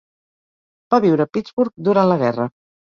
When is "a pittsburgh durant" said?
1.29-2.13